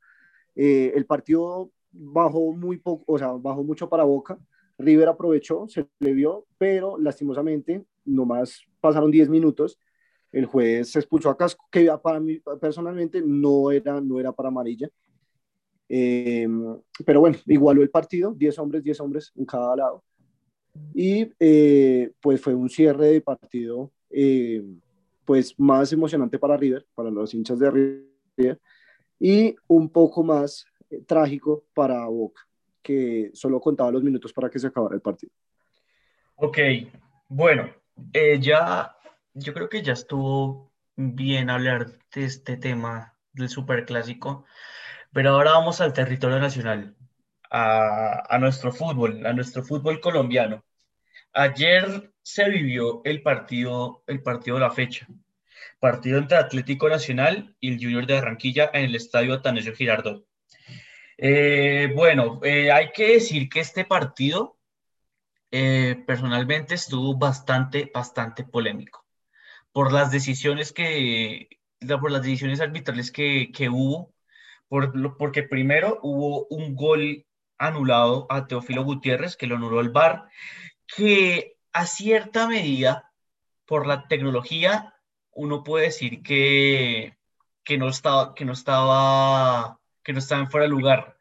eh, 0.54 0.92
el 0.94 1.06
partido 1.06 1.70
bajó 1.90 2.52
muy 2.52 2.78
poco, 2.78 3.04
o 3.12 3.18
sea, 3.18 3.32
bajó 3.32 3.62
mucho 3.62 3.88
para 3.88 4.04
Boca. 4.04 4.38
River 4.78 5.08
aprovechó, 5.08 5.68
se 5.68 5.86
le 6.00 6.12
vio, 6.12 6.46
pero 6.58 6.98
lastimosamente, 6.98 7.84
nomás 8.04 8.64
pasaron 8.80 9.10
10 9.10 9.28
minutos 9.28 9.78
el 10.34 10.46
juez 10.46 10.90
se 10.90 10.98
expulsó 10.98 11.30
a 11.30 11.36
Casco, 11.36 11.66
que 11.70 11.88
para 12.02 12.18
mí 12.18 12.40
personalmente 12.60 13.22
no 13.24 13.70
era, 13.70 14.00
no 14.00 14.18
era 14.18 14.32
para 14.32 14.48
amarilla. 14.48 14.88
Eh, 15.88 16.48
pero 17.06 17.20
bueno, 17.20 17.38
igualó 17.46 17.82
el 17.82 17.90
partido, 17.90 18.34
10 18.34 18.58
hombres, 18.58 18.82
10 18.82 19.00
hombres 19.00 19.32
en 19.36 19.46
cada 19.46 19.76
lado. 19.76 20.02
Y 20.92 21.30
eh, 21.38 22.10
pues 22.20 22.40
fue 22.40 22.52
un 22.52 22.68
cierre 22.68 23.06
de 23.06 23.20
partido 23.20 23.92
eh, 24.10 24.60
pues 25.24 25.54
más 25.58 25.92
emocionante 25.92 26.36
para 26.36 26.56
River, 26.56 26.84
para 26.96 27.10
los 27.10 27.32
hinchas 27.32 27.60
de 27.60 27.70
River, 27.70 28.60
y 29.20 29.54
un 29.68 29.88
poco 29.88 30.24
más 30.24 30.66
trágico 31.06 31.64
para 31.72 32.06
Boca, 32.06 32.42
que 32.82 33.30
solo 33.34 33.60
contaba 33.60 33.92
los 33.92 34.02
minutos 34.02 34.32
para 34.32 34.50
que 34.50 34.58
se 34.58 34.66
acabara 34.66 34.96
el 34.96 35.00
partido. 35.00 35.32
Ok, 36.34 36.58
bueno, 37.28 37.70
ya 38.40 38.94
yo 39.34 39.52
creo 39.52 39.68
que 39.68 39.82
ya 39.82 39.92
estuvo 39.92 40.72
bien 40.96 41.50
hablar 41.50 41.98
de 42.14 42.24
este 42.24 42.56
tema 42.56 43.18
del 43.32 43.48
superclásico, 43.48 44.46
pero 45.12 45.30
ahora 45.30 45.52
vamos 45.52 45.80
al 45.80 45.92
territorio 45.92 46.38
nacional, 46.38 46.96
a, 47.50 48.38
nuestro 48.40 48.72
fútbol, 48.72 49.26
a 49.26 49.32
nuestro 49.32 49.64
fútbol 49.64 50.00
colombiano. 50.00 50.64
Ayer 51.32 52.12
se 52.22 52.48
vivió 52.48 53.02
el 53.04 53.22
partido, 53.22 54.04
el 54.06 54.22
partido 54.22 54.56
de 54.56 54.62
la 54.62 54.70
fecha, 54.70 55.06
partido 55.80 56.18
entre 56.18 56.38
Atlético 56.38 56.88
Nacional 56.88 57.56
y 57.60 57.72
el 57.72 57.78
Junior 57.80 58.06
de 58.06 58.14
Barranquilla 58.14 58.70
en 58.72 58.84
el 58.84 58.94
estadio 58.94 59.34
Atanasio 59.34 59.74
Girardot. 59.74 60.26
Eh, 61.18 61.92
bueno, 61.94 62.40
eh, 62.44 62.72
hay 62.72 62.90
que 62.92 63.14
decir 63.14 63.48
que 63.48 63.60
este 63.60 63.84
partido 63.84 64.58
eh, 65.50 66.02
personalmente 66.06 66.74
estuvo 66.74 67.16
bastante, 67.16 67.90
bastante 67.94 68.44
polémico 68.44 69.03
por 69.74 69.92
las 69.92 70.12
decisiones 70.12 70.72
que, 70.72 71.48
por 72.00 72.12
las 72.12 72.22
decisiones 72.22 72.60
arbitrales 72.60 73.10
que, 73.10 73.50
que 73.52 73.68
hubo, 73.68 74.14
por, 74.68 75.18
porque 75.18 75.42
primero 75.42 75.98
hubo 76.00 76.46
un 76.46 76.76
gol 76.76 77.26
anulado 77.58 78.28
a 78.30 78.46
Teófilo 78.46 78.84
Gutiérrez, 78.84 79.36
que 79.36 79.48
lo 79.48 79.56
anuló 79.56 79.80
el 79.80 79.90
VAR, 79.90 80.28
que 80.86 81.56
a 81.72 81.86
cierta 81.86 82.46
medida, 82.46 83.10
por 83.66 83.88
la 83.88 84.06
tecnología, 84.06 84.94
uno 85.32 85.64
puede 85.64 85.86
decir 85.86 86.22
que, 86.22 87.16
que, 87.64 87.76
no, 87.76 87.88
estaba, 87.88 88.32
que, 88.36 88.44
no, 88.44 88.52
estaba, 88.52 89.80
que 90.04 90.12
no 90.12 90.20
estaba 90.20 90.46
fuera 90.46 90.66
de 90.66 90.70
lugar. 90.70 91.18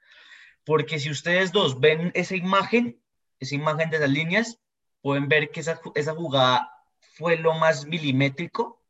Porque 0.63 1.00
si 1.00 1.10
ustedes 1.10 1.51
dos 1.51 1.79
ven 1.79 2.12
esa 2.13 2.36
imagen, 2.36 3.01
esa 3.39 3.55
imagen 3.55 3.89
de 3.89 3.98
las 3.98 4.12
líneas, 4.12 4.60
pueden 5.01 5.27
ver 5.27 5.50
que 5.50 5.62
esa, 5.62 5.81
esa 5.95 6.13
jugada 6.13 6.73
fue 7.13 7.38
lo 7.38 7.53
más 7.53 7.86
milimétrico 7.86 8.82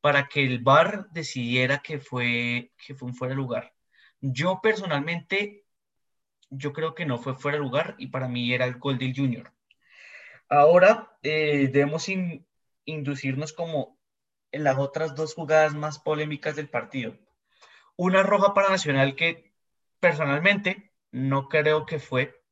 para 0.00 0.28
que 0.28 0.44
el 0.44 0.60
VAR 0.60 1.08
decidiera 1.10 1.78
que 1.78 1.98
fue, 1.98 2.72
que 2.84 2.94
fue 2.94 3.08
un 3.08 3.14
fuera 3.14 3.30
de 3.30 3.36
lugar. 3.36 3.74
Yo 4.20 4.60
personalmente, 4.62 5.64
yo 6.50 6.72
creo 6.72 6.94
que 6.94 7.06
no 7.06 7.18
fue 7.18 7.34
fuera 7.34 7.58
de 7.58 7.64
lugar 7.64 7.94
y 7.98 8.08
para 8.08 8.28
mí 8.28 8.52
era 8.52 8.64
el 8.64 8.78
gol 8.78 8.98
del 8.98 9.14
Junior. 9.16 9.52
Ahora 10.48 11.16
eh, 11.22 11.68
debemos 11.72 12.06
inducirnos 12.84 13.52
como 13.52 13.98
en 14.52 14.64
las 14.64 14.78
otras 14.78 15.14
dos 15.14 15.34
jugadas 15.34 15.74
más 15.74 15.98
polémicas 15.98 16.56
del 16.56 16.68
partido. 16.68 17.16
Una 17.96 18.22
roja 18.22 18.54
para 18.54 18.70
Nacional 18.70 19.16
que 19.16 19.52
personalmente 20.00 20.92
no 21.10 21.48
creo 21.48 21.86
que 21.86 21.98
fue, 21.98 22.42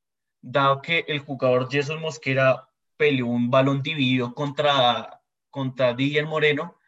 dado 0.41 0.83
que 0.83 1.05
el 1.09 1.19
jugador 1.19 1.69
Jason 1.71 2.01
Mosquera 2.01 2.69
peleó 2.97 3.27
un 3.27 3.51
balón 3.51 3.83
dividido 3.83 4.35
contra, 4.35 5.21
contra 5.51 5.95
Didier 5.95 6.27
Moreno, 6.27 6.79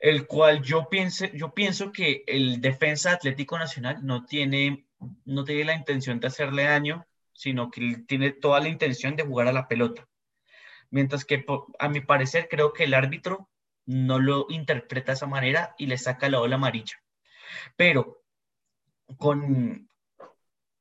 el 0.00 0.26
cual 0.26 0.62
yo, 0.62 0.88
pienso, 0.88 1.26
yo 1.26 1.54
pienso 1.54 1.92
que 1.92 2.24
el 2.26 2.60
defensa 2.60 3.12
Atlético 3.12 3.58
Nacional 3.58 4.04
no 4.04 4.24
tiene, 4.24 4.86
no 5.24 5.44
tiene 5.44 5.64
la 5.64 5.74
intención 5.74 6.20
de 6.20 6.26
hacerle 6.26 6.64
daño, 6.64 7.06
sino 7.32 7.70
que 7.70 8.04
tiene 8.06 8.30
toda 8.30 8.60
la 8.60 8.68
intención 8.68 9.16
de 9.16 9.24
jugar 9.24 9.48
a 9.48 9.52
la 9.52 9.68
pelota. 9.68 10.06
Mientras 10.90 11.24
que 11.24 11.44
a 11.78 11.88
mi 11.88 12.00
parecer 12.00 12.48
creo 12.48 12.72
que 12.72 12.84
el 12.84 12.94
árbitro 12.94 13.48
no 13.86 14.18
lo 14.18 14.46
interpreta 14.48 15.12
de 15.12 15.16
esa 15.16 15.26
manera 15.26 15.74
y 15.78 15.86
le 15.86 15.98
saca 15.98 16.28
la 16.28 16.40
ola 16.40 16.56
amarilla. 16.56 17.00
Pero 17.76 18.22
con, 19.18 19.88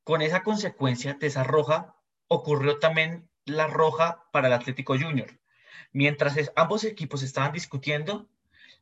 con 0.03 0.21
esa 0.21 0.43
consecuencia 0.43 1.15
de 1.15 1.27
esa 1.27 1.43
roja 1.43 1.95
ocurrió 2.27 2.79
también 2.79 3.29
la 3.45 3.67
roja 3.67 4.23
para 4.31 4.47
el 4.47 4.53
Atlético 4.53 4.97
Junior. 4.97 5.39
Mientras 5.91 6.35
ambos 6.55 6.83
equipos 6.83 7.23
estaban 7.23 7.51
discutiendo, 7.51 8.27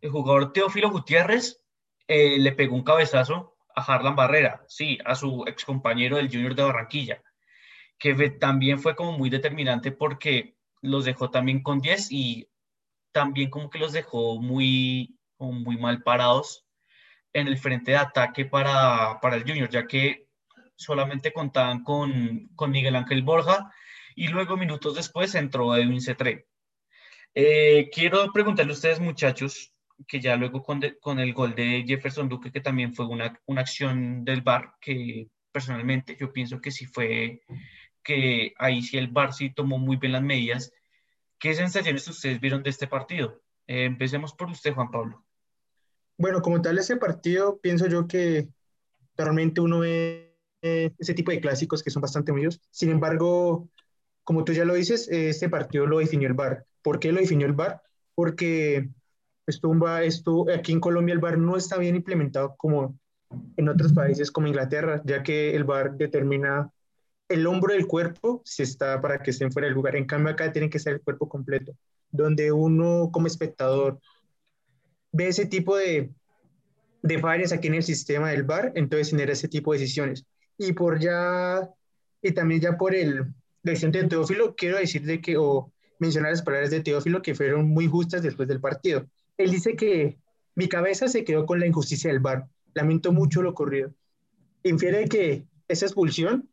el 0.02 0.10
jugador 0.10 0.54
Teófilo 0.54 0.90
Gutiérrez 0.90 1.62
eh, 2.08 2.40
le 2.40 2.52
pegó 2.54 2.76
un 2.76 2.84
cabezazo 2.84 3.56
a 3.76 3.82
Harlan 3.82 4.16
Barrera, 4.16 4.64
sí, 4.68 4.98
a 5.06 5.16
su 5.16 5.44
ex 5.48 5.66
compañero 5.66 6.18
del 6.18 6.30
Junior 6.30 6.56
de 6.56 6.64
Barranquilla, 6.64 7.22
que 7.98 8.30
también 8.32 8.80
fue 8.80 8.96
como 8.96 9.18
muy 9.18 9.30
determinante 9.30 9.92
porque 9.92 10.56
los 10.82 11.06
dejó 11.06 11.30
también 11.30 11.62
con 11.62 11.80
10 11.80 12.12
y 12.12 12.50
también 13.12 13.50
como 13.50 13.70
que 13.70 13.80
los 13.80 13.94
dejó 13.94 14.42
muy, 14.42 15.18
muy 15.38 15.78
mal 15.78 16.02
parados 16.02 16.66
en 17.34 17.48
el 17.48 17.58
frente 17.58 17.92
de 17.92 17.98
ataque 17.98 18.46
para, 18.46 19.20
para 19.22 19.36
el 19.36 19.44
Junior, 19.44 19.70
ya 19.70 19.88
que 19.88 20.28
solamente 20.76 21.32
contaban 21.32 21.84
con, 21.84 22.50
con 22.56 22.72
Miguel 22.72 22.96
Ángel 22.96 23.22
Borja 23.22 23.72
y 24.22 24.28
luego 24.28 24.56
minutos 24.56 24.94
después 24.94 25.34
entró 25.34 25.76
Edwin 25.76 26.00
Cetré. 26.00 26.46
Eh, 27.34 27.90
quiero 27.92 28.32
preguntarle 28.32 28.72
a 28.72 28.76
ustedes, 28.76 29.00
muchachos, 29.00 29.74
que 30.08 30.20
ya 30.20 30.36
luego 30.36 30.62
con, 30.62 30.80
con, 31.02 31.18
el 31.18 31.34
gol 31.34 31.56
de 31.56 31.84
Jefferson 31.88 32.30
Duque, 32.30 32.52
que 32.52 32.62
también 32.62 32.94
fue 32.94 33.08
una, 33.08 33.42
una 33.48 33.62
acción 33.62 34.24
del 34.24 34.44
VAR, 34.44 34.76
que 34.80 35.28
personalmente 35.52 36.16
yo 36.20 36.32
pienso 36.32 36.62
que 36.62 36.70
sí 36.70 36.86
fue, 36.86 37.42
que 38.04 38.54
ahí 38.60 38.84
sí 38.84 39.00
el 39.00 39.08
VAR 39.08 39.34
sí 39.34 39.56
tomó 39.56 39.80
muy 39.80 39.98
bien 39.98 40.14
las 40.14 40.22
medidas. 40.22 40.72
¿Qué 41.40 41.56
sensaciones 41.56 42.08
ustedes 42.08 42.40
vieron 42.40 42.62
de 42.62 42.70
este 42.70 42.86
partido? 42.86 43.42
Eh, 43.66 43.86
empecemos 43.86 44.36
por 44.36 44.52
usted, 44.52 44.76
Juan 44.76 44.92
Pablo. 44.92 45.26
Bueno, 46.16 46.44
como 46.44 46.62
tal, 46.62 46.78
ese 46.78 46.96
partido, 46.98 47.60
pienso 47.60 47.88
yo 47.88 48.08
que 48.08 48.50
realmente 49.18 49.62
uno 49.62 49.80
ve 49.80 50.38
ese 50.62 51.16
tipo 51.16 51.32
de 51.32 51.42
clásicos 51.42 51.82
que 51.82 51.90
son 51.90 52.04
bastante 52.04 52.32
medios. 52.32 52.62
Sin 52.70 52.92
embargo, 52.92 53.68
como 54.24 54.44
tú 54.44 54.54
ya 54.54 54.66
lo 54.66 54.74
dices, 54.74 55.08
este 55.10 55.50
partido 55.50 55.86
lo 55.86 56.00
definió 56.00 56.28
el 56.28 56.34
VAR. 56.34 56.66
¿Por 56.82 57.00
qué 57.00 57.12
lo 57.12 57.20
definió 57.20 57.48
el 57.48 57.54
VAR? 57.54 57.82
Porque 58.16 58.90
esto, 59.48 59.98
esto, 60.00 60.46
aquí 60.54 60.72
en 60.72 60.80
Colombia 60.80 61.14
el 61.14 61.20
VAR 61.20 61.38
no 61.38 61.58
está 61.58 61.78
bien 61.78 61.96
implementado 61.96 62.56
como 62.58 62.98
en 63.58 63.70
otros 63.70 63.94
países 63.94 64.32
como 64.32 64.48
Inglaterra, 64.48 65.02
ya 65.06 65.24
que 65.24 65.56
el 65.56 65.64
VAR 65.64 65.96
determina 65.96 66.70
el 67.30 67.48
hombro 67.48 67.74
del 67.74 67.88
cuerpo 67.88 68.42
si 68.46 68.64
está 68.64 69.02
para 69.02 69.22
que 69.22 69.32
estén 69.32 69.52
fuera 69.52 69.68
del 69.68 69.76
lugar. 69.76 69.96
En 69.96 70.06
cambio 70.06 70.34
acá 70.34 70.52
tiene 70.52 70.70
que 70.70 70.80
ser 70.80 70.94
el 70.94 71.02
cuerpo 71.02 71.30
completo, 71.30 71.74
donde 72.10 72.52
uno 72.52 73.10
como 73.12 73.28
espectador 73.28 74.00
ve 75.12 75.28
ese 75.28 75.46
tipo 75.46 75.78
de, 75.78 76.12
de 77.02 77.20
fallas 77.20 77.52
aquí 77.52 77.68
en 77.68 77.76
el 77.76 77.84
sistema 77.84 78.32
del 78.32 78.44
VAR, 78.44 78.72
entonces 78.76 79.10
genera 79.10 79.34
ese 79.34 79.48
tipo 79.48 79.74
de 79.74 79.80
decisiones. 79.80 80.26
Y 80.58 80.74
por 80.74 81.00
ya, 81.00 81.68
y 82.22 82.32
también 82.32 82.62
ya 82.62 82.78
por 82.78 82.94
el, 82.94 83.34
la 83.64 83.72
decisión 83.72 83.92
de 83.92 84.04
Teófilo, 84.06 84.56
quiero 84.56 84.78
decir 84.78 85.04
de 85.04 85.22
que, 85.22 85.38
o 85.38 85.72
mencionar 86.00 86.32
las 86.32 86.42
palabras 86.42 86.72
de 86.72 86.82
Teófilo 86.82 87.22
que 87.22 87.36
fueron 87.36 87.70
muy 87.70 87.88
justas 87.88 88.24
después 88.24 88.48
del 88.48 88.60
partido. 88.60 89.08
Él 89.38 89.52
dice 89.52 89.76
que 89.76 90.18
mi 90.56 90.68
cabeza 90.68 91.08
se 91.08 91.24
quedó 91.24 91.46
con 91.46 91.60
la 91.60 91.68
injusticia 91.68 92.12
del 92.12 92.20
VAR. 92.20 92.48
Lamento 92.74 93.12
mucho 93.12 93.42
lo 93.42 93.52
ocurrido. 93.52 93.94
Infiere 94.64 95.08
que 95.08 95.46
esa 95.68 95.86
expulsión, 95.86 96.50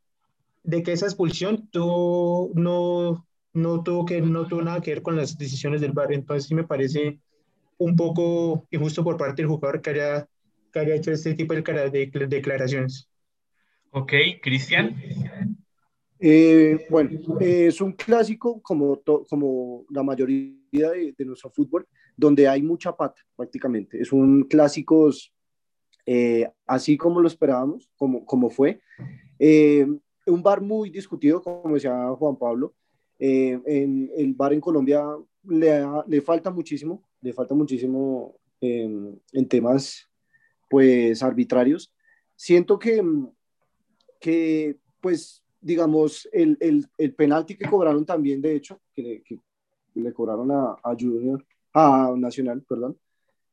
de 0.62 0.82
que 0.82 0.92
esa 0.92 1.06
expulsión 1.06 1.68
tuvo, 1.70 2.50
no, 2.54 3.26
no, 3.54 3.82
tuvo 3.82 4.04
que, 4.04 4.20
no 4.20 4.46
tuvo 4.46 4.62
nada 4.62 4.80
que 4.80 4.92
ver 4.92 5.02
con 5.02 5.16
las 5.16 5.38
decisiones 5.38 5.80
del 5.80 5.92
VAR. 5.92 6.12
Entonces 6.12 6.46
sí 6.46 6.54
me 6.54 6.64
parece 6.64 7.18
un 7.78 7.96
poco 7.96 8.66
injusto 8.70 9.02
por 9.02 9.16
parte 9.16 9.42
del 9.42 9.48
jugador 9.48 9.80
que 9.80 9.90
haya, 9.90 10.28
que 10.72 10.78
haya 10.80 10.94
hecho 10.94 11.12
este 11.12 11.34
tipo 11.34 11.54
de 11.54 12.10
declaraciones. 12.28 13.08
Ok, 13.90 14.12
Cristian. 14.42 14.96
Eh, 16.20 16.86
bueno, 16.90 17.10
eh, 17.40 17.66
es 17.68 17.80
un 17.80 17.92
clásico 17.92 18.60
como, 18.60 19.00
como 19.28 19.84
la 19.90 20.02
mayoría 20.02 20.90
de, 20.90 21.14
de, 21.16 21.24
nuestro 21.24 21.50
fútbol, 21.50 21.86
donde 22.16 22.48
hay 22.48 22.62
mucha 22.62 22.96
pata 22.96 23.22
prácticamente. 23.36 24.00
Es 24.00 24.12
un 24.12 24.44
clásico 24.44 25.10
eh, 26.06 26.50
así 26.66 26.96
como 26.96 27.20
lo 27.20 27.28
esperábamos, 27.28 27.88
como, 27.96 28.24
como 28.24 28.50
fue. 28.50 28.80
un 29.38 30.42
bar 30.42 30.60
muy 30.60 30.90
discutido, 30.90 31.40
como 31.40 31.74
decía 31.74 32.08
Juan 32.18 32.36
Pablo. 32.36 32.74
en 33.18 34.10
el 34.16 34.34
bar 34.34 34.52
en 34.52 34.60
Colombia 34.60 35.04
le, 35.44 35.86
le 36.08 36.20
falta 36.20 36.50
muchísimo, 36.50 37.02
le 37.20 37.32
falta 37.32 37.54
muchísimo 37.54 38.36
en 38.60 39.48
temas 39.48 40.08
pues 40.68 41.22
arbitrarios. 41.22 41.92
Siento 42.36 42.78
que, 42.78 43.02
que 44.20 44.76
pues 45.00 45.42
digamos, 45.60 46.28
el, 46.32 46.56
el, 46.60 46.86
el, 46.96 47.14
penalti 47.14 47.56
que 47.56 47.68
cobraron 47.68 48.04
también, 48.04 48.40
de 48.40 48.54
hecho, 48.54 48.80
que 48.94 49.02
le, 49.02 49.22
que 49.22 49.40
le 49.94 50.12
cobraron 50.12 50.50
a, 50.50 50.76
a, 50.82 50.96
Junior, 50.98 51.44
a 51.74 52.12
Nacional, 52.16 52.62
perdón, 52.62 52.98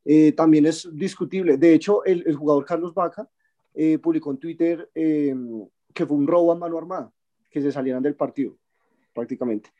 eh, 0.03 0.31
también 0.33 0.65
es 0.65 0.87
discutible. 0.93 1.57
De 1.57 1.73
hecho, 1.73 2.03
el, 2.05 2.23
el 2.27 2.35
jugador 2.35 2.65
Carlos 2.65 2.93
Vaca 2.93 3.27
eh, 3.73 3.97
publicó 3.97 4.31
en 4.31 4.37
Twitter 4.37 4.89
eh, 4.93 5.35
que 5.93 6.05
fue 6.05 6.15
un 6.15 6.27
robo 6.27 6.51
a 6.51 6.55
mano 6.55 6.77
armada, 6.77 7.11
que 7.49 7.61
se 7.61 7.71
salieran 7.71 8.03
del 8.03 8.15
partido, 8.15 8.57
prácticamente. 9.13 9.71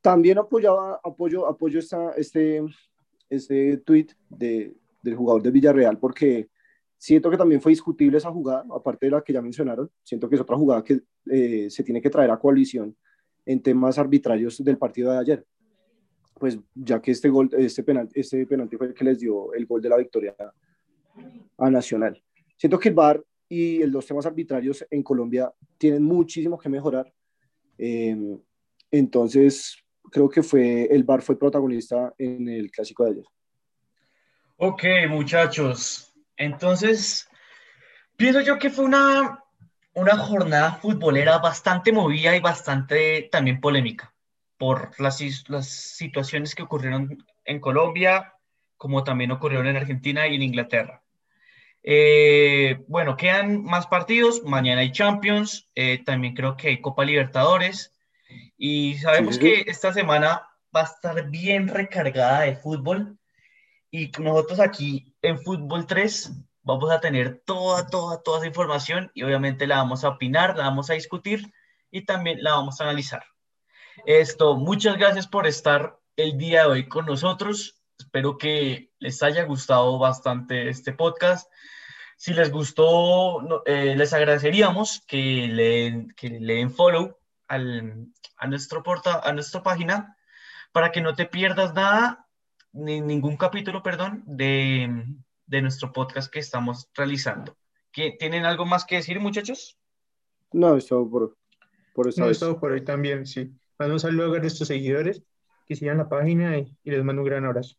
También 0.00 0.38
apoyaba, 0.38 1.00
apoyo, 1.04 1.46
apoyo 1.46 1.78
esta, 1.78 2.12
este, 2.12 2.64
este 3.30 3.78
tweet 3.78 4.08
de, 4.28 4.74
del 5.02 5.16
jugador 5.16 5.42
de 5.42 5.50
Villarreal, 5.50 5.98
porque 5.98 6.48
Siento 6.98 7.30
que 7.30 7.36
también 7.36 7.60
fue 7.60 7.70
discutible 7.70 8.18
esa 8.18 8.30
jugada, 8.32 8.64
aparte 8.74 9.06
de 9.06 9.12
la 9.12 9.22
que 9.22 9.32
ya 9.32 9.40
mencionaron. 9.40 9.88
Siento 10.02 10.28
que 10.28 10.34
es 10.34 10.40
otra 10.40 10.56
jugada 10.56 10.82
que 10.82 11.00
eh, 11.30 11.70
se 11.70 11.84
tiene 11.84 12.02
que 12.02 12.10
traer 12.10 12.30
a 12.30 12.38
coalición 12.38 12.96
en 13.46 13.62
temas 13.62 13.98
arbitrarios 13.98 14.62
del 14.62 14.76
partido 14.76 15.12
de 15.12 15.18
ayer. 15.18 15.46
Pues 16.34 16.58
ya 16.74 17.00
que 17.00 17.12
este 17.12 17.28
gol, 17.28 17.48
este 17.56 17.84
penalti, 17.84 18.18
este 18.18 18.44
penalti 18.46 18.76
fue 18.76 18.88
el 18.88 18.94
que 18.94 19.04
les 19.04 19.20
dio 19.20 19.54
el 19.54 19.64
gol 19.64 19.80
de 19.80 19.88
la 19.88 19.96
victoria 19.96 20.34
a 21.56 21.70
Nacional. 21.70 22.20
Siento 22.56 22.78
que 22.78 22.88
el 22.88 22.94
VAR 22.96 23.24
y 23.48 23.84
los 23.84 24.04
temas 24.04 24.26
arbitrarios 24.26 24.84
en 24.90 25.02
Colombia 25.02 25.52
tienen 25.78 26.02
muchísimo 26.02 26.58
que 26.58 26.68
mejorar. 26.68 27.12
Eh, 27.78 28.16
entonces, 28.90 29.76
creo 30.10 30.28
que 30.28 30.42
fue 30.42 30.84
el 30.90 31.04
VAR 31.04 31.22
fue 31.22 31.38
protagonista 31.38 32.12
en 32.18 32.48
el 32.48 32.70
clásico 32.70 33.04
de 33.04 33.10
ayer. 33.12 33.24
Ok, 34.56 34.82
muchachos, 35.08 36.07
entonces, 36.38 37.28
pienso 38.16 38.40
yo 38.40 38.58
que 38.58 38.70
fue 38.70 38.84
una, 38.84 39.44
una 39.94 40.16
jornada 40.16 40.72
futbolera 40.76 41.38
bastante 41.38 41.92
movida 41.92 42.34
y 42.36 42.40
bastante 42.40 43.28
también 43.30 43.60
polémica 43.60 44.14
por 44.56 44.98
las, 45.00 45.20
las 45.48 45.68
situaciones 45.68 46.54
que 46.54 46.62
ocurrieron 46.62 47.24
en 47.44 47.60
Colombia, 47.60 48.34
como 48.76 49.04
también 49.04 49.32
ocurrieron 49.32 49.66
en 49.66 49.76
Argentina 49.76 50.26
y 50.26 50.36
en 50.36 50.42
Inglaterra. 50.42 51.02
Eh, 51.82 52.80
bueno, 52.86 53.16
quedan 53.16 53.62
más 53.64 53.86
partidos. 53.86 54.42
Mañana 54.44 54.82
hay 54.82 54.92
Champions. 54.92 55.68
Eh, 55.74 56.02
también 56.04 56.34
creo 56.34 56.56
que 56.56 56.68
hay 56.68 56.80
Copa 56.80 57.04
Libertadores. 57.04 57.94
Y 58.56 58.94
sabemos 58.98 59.36
sí, 59.36 59.40
que 59.40 59.64
esta 59.66 59.92
semana 59.92 60.42
va 60.74 60.82
a 60.82 60.84
estar 60.84 61.30
bien 61.30 61.68
recargada 61.68 62.42
de 62.42 62.56
fútbol. 62.56 63.18
Y 63.90 64.10
nosotros 64.18 64.60
aquí 64.60 65.07
en 65.28 65.38
Fútbol 65.40 65.86
3 65.86 66.32
vamos 66.62 66.90
a 66.90 67.00
tener 67.00 67.42
toda, 67.44 67.86
toda, 67.86 68.22
toda 68.22 68.38
esa 68.38 68.46
información 68.46 69.10
y 69.14 69.22
obviamente 69.22 69.66
la 69.66 69.76
vamos 69.76 70.04
a 70.04 70.08
opinar, 70.08 70.56
la 70.56 70.64
vamos 70.64 70.90
a 70.90 70.94
discutir 70.94 71.52
y 71.90 72.04
también 72.04 72.42
la 72.42 72.52
vamos 72.52 72.80
a 72.80 72.84
analizar. 72.84 73.24
Esto, 74.06 74.56
muchas 74.56 74.96
gracias 74.96 75.26
por 75.26 75.46
estar 75.46 75.98
el 76.16 76.38
día 76.38 76.62
de 76.62 76.68
hoy 76.68 76.88
con 76.88 77.06
nosotros. 77.06 77.82
Espero 77.98 78.38
que 78.38 78.90
les 78.98 79.22
haya 79.22 79.44
gustado 79.44 79.98
bastante 79.98 80.68
este 80.68 80.92
podcast. 80.92 81.50
Si 82.16 82.32
les 82.32 82.50
gustó, 82.50 83.64
eh, 83.66 83.94
les 83.96 84.12
agradeceríamos 84.12 85.02
que 85.06 85.48
le, 85.48 86.06
que 86.16 86.30
le 86.40 86.54
den 86.54 86.70
follow 86.70 87.18
al, 87.48 88.06
a, 88.36 88.46
nuestro 88.46 88.82
porta, 88.82 89.20
a 89.22 89.32
nuestra 89.32 89.62
página 89.62 90.16
para 90.72 90.90
que 90.90 91.00
no 91.00 91.14
te 91.14 91.26
pierdas 91.26 91.74
nada 91.74 92.27
ni, 92.72 93.00
ningún 93.00 93.36
capítulo, 93.36 93.82
perdón, 93.82 94.22
de, 94.26 95.04
de, 95.46 95.62
nuestro 95.62 95.92
podcast 95.92 96.32
que 96.32 96.38
estamos 96.38 96.88
realizando. 96.94 97.56
¿Qué, 97.92 98.16
¿Tienen 98.18 98.44
algo 98.44 98.66
más 98.66 98.84
que 98.84 98.96
decir, 98.96 99.20
muchachos? 99.20 99.78
No, 100.52 100.76
es 100.76 100.86
todo 100.86 101.08
por, 101.08 101.36
por 101.94 102.08
esta 102.08 102.22
no, 102.22 102.30
es 102.30 102.38
todo 102.38 102.58
por 102.58 102.72
hoy 102.72 102.84
también, 102.84 103.26
sí. 103.26 103.52
Mando 103.78 103.94
un 103.94 104.00
saludo 104.00 104.34
a 104.34 104.38
nuestros 104.38 104.68
seguidores 104.68 105.22
que 105.66 105.76
sigan 105.76 105.98
la 105.98 106.08
página 106.08 106.58
y, 106.58 106.76
y 106.84 106.90
les 106.90 107.04
mando 107.04 107.22
un 107.22 107.28
gran 107.28 107.44
abrazo. 107.44 107.76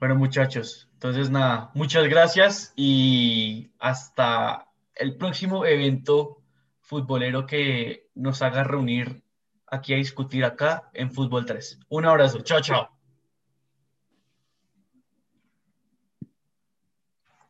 Bueno, 0.00 0.16
muchachos, 0.16 0.88
entonces 0.94 1.30
nada, 1.30 1.70
muchas 1.74 2.08
gracias 2.08 2.72
y 2.76 3.70
hasta 3.78 4.68
el 4.94 5.16
próximo 5.16 5.64
evento 5.64 6.42
futbolero 6.80 7.46
que 7.46 8.08
nos 8.14 8.42
haga 8.42 8.64
reunir 8.64 9.22
aquí 9.66 9.94
a 9.94 9.96
discutir 9.96 10.44
acá 10.44 10.90
en 10.92 11.10
Fútbol 11.10 11.46
3. 11.46 11.80
Un 11.88 12.04
abrazo, 12.06 12.40
chao, 12.40 12.60
chao. 12.60 12.93